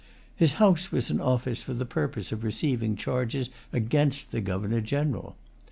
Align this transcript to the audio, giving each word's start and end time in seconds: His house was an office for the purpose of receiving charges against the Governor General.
His 0.35 0.53
house 0.53 0.91
was 0.91 1.11
an 1.11 1.21
office 1.21 1.61
for 1.61 1.75
the 1.75 1.85
purpose 1.85 2.31
of 2.31 2.43
receiving 2.43 2.95
charges 2.95 3.51
against 3.71 4.31
the 4.31 4.41
Governor 4.41 4.81
General. 4.81 5.35